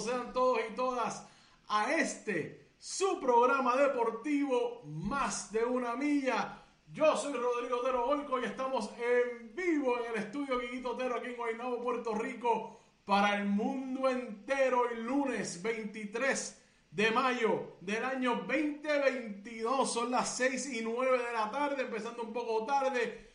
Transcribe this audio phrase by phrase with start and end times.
[0.00, 1.26] Sean todos y todas
[1.68, 6.62] a este, su programa deportivo Más de una Milla.
[6.92, 11.28] Yo soy Rodrigo Otero Golco y estamos en vivo en el estudio Guiguito Otero aquí
[11.28, 18.44] en Guaynabo, Puerto Rico, para el mundo entero el lunes 23 de mayo del año
[18.46, 19.92] 2022.
[19.92, 23.34] Son las 6 y 9 de la tarde, empezando un poco tarde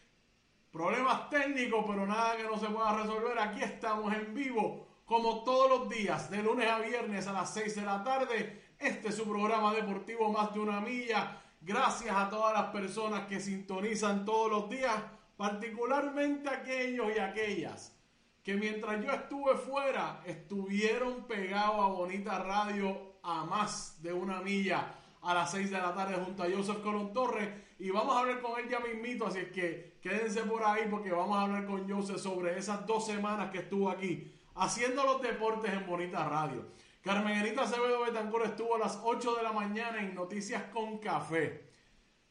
[0.71, 3.39] Problemas técnicos, pero nada que no se pueda resolver.
[3.39, 7.77] Aquí estamos en vivo, como todos los días, de lunes a viernes a las 6
[7.77, 8.61] de la tarde.
[8.77, 11.41] Este es su programa deportivo Más de una Milla.
[11.61, 14.93] Gracias a todas las personas que sintonizan todos los días,
[15.35, 17.95] particularmente aquellos y aquellas
[18.43, 24.93] que mientras yo estuve fuera, estuvieron pegados a Bonita Radio a más de una milla
[25.23, 28.41] a las 6 de la tarde junto a Joseph Colón Torres y vamos a hablar
[28.41, 31.89] con él ya mismito, así es que quédense por ahí porque vamos a hablar con
[31.89, 36.67] Joseph sobre esas dos semanas que estuvo aquí haciendo los deportes en Bonita Radio.
[37.01, 41.69] Carmen Enita Acevedo Betancor estuvo a las 8 de la mañana en Noticias con Café.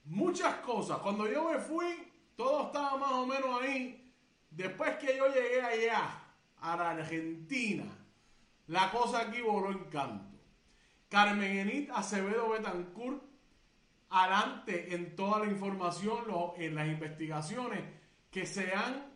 [0.04, 0.98] Muchas cosas.
[0.98, 1.86] Cuando yo me fui,
[2.36, 4.12] todo estaba más o menos ahí.
[4.50, 6.24] Después que yo llegué allá,
[6.60, 7.84] a la Argentina,
[8.66, 10.36] la cosa aquí voló en canto.
[11.08, 13.22] Carmen Enit Acevedo Betancourt
[14.10, 16.24] adelante en toda la información,
[16.56, 17.84] en las investigaciones
[18.30, 19.06] que se han,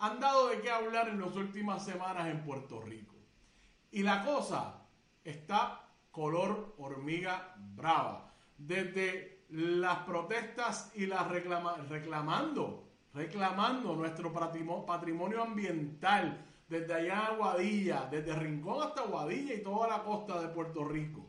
[0.00, 3.16] han dado de qué hablar en las últimas semanas en Puerto Rico.
[3.90, 4.86] Y la cosa
[5.22, 8.32] está color hormiga brava.
[8.56, 18.34] Desde las protestas y las reclamando, reclamando nuestro patrimonio ambiental, desde allá a Guadilla, desde
[18.36, 21.28] Rincón hasta Guadilla y toda la costa de Puerto Rico.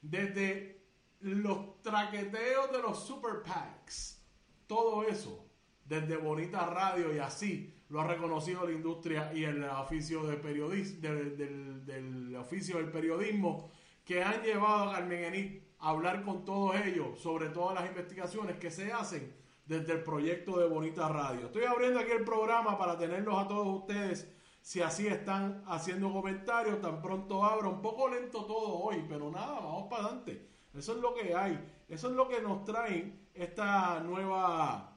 [0.00, 0.86] Desde
[1.20, 4.24] los traqueteos de los super packs,
[4.66, 5.50] todo eso,
[5.84, 11.00] desde Bonita Radio y así, lo ha reconocido la industria y el oficio de periodismo,
[11.00, 13.70] del, oficio del periodismo,
[14.04, 18.56] que han llevado a Carmen Enit a hablar con todos ellos sobre todas las investigaciones
[18.56, 19.34] que se hacen
[19.66, 21.46] desde el proyecto de Bonita Radio.
[21.46, 24.32] Estoy abriendo aquí el programa para tenerlos a todos ustedes.
[24.60, 27.70] Si así están haciendo comentarios, tan pronto abro.
[27.70, 30.48] Un poco lento todo hoy, pero nada, vamos para adelante.
[30.74, 31.84] Eso es lo que hay.
[31.88, 34.95] Eso es lo que nos traen esta nueva.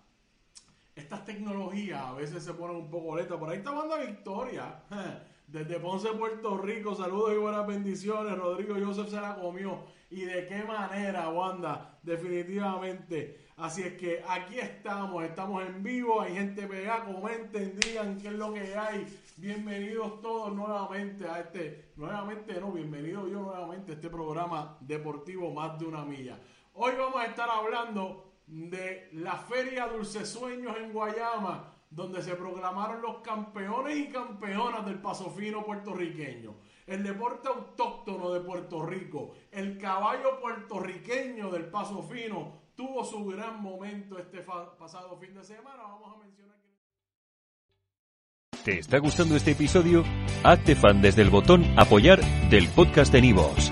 [1.00, 3.38] Estas tecnologías a veces se ponen un poco lentas.
[3.38, 4.84] Por ahí está Wanda Victoria.
[5.48, 6.94] Desde Ponce, Puerto Rico.
[6.94, 8.38] Saludos y buenas bendiciones.
[8.38, 9.80] Rodrigo Joseph se la comió.
[10.10, 11.98] Y de qué manera, Wanda.
[12.04, 13.46] Definitivamente.
[13.56, 18.34] Así es que aquí estamos, estamos en vivo, hay gente pegada, comenten, digan qué es
[18.34, 19.06] lo que hay.
[19.36, 25.78] Bienvenidos todos nuevamente a este, nuevamente no, bienvenido yo nuevamente a este programa deportivo Más
[25.78, 26.40] de una Milla.
[26.74, 33.02] Hoy vamos a estar hablando de la Feria Dulce Sueños en Guayama, donde se proclamaron
[33.02, 36.56] los campeones y campeonas del paso fino puertorriqueño.
[36.86, 43.62] El deporte autóctono de Puerto Rico, el caballo puertorriqueño del paso fino, tuvo su gran
[43.62, 45.84] momento este pasado fin de semana.
[45.84, 46.70] Vamos a mencionar que...
[48.64, 50.04] ¿Te está gustando este episodio?
[50.44, 52.20] Hazte fan desde el botón apoyar
[52.50, 53.72] del podcast de Nivos.